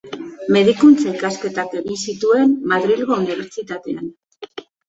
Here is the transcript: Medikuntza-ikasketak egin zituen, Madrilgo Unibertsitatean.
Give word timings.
Medikuntza-ikasketak 0.55 1.77
egin 1.81 2.01
zituen, 2.05 2.57
Madrilgo 2.73 3.21
Unibertsitatean. 3.25 4.13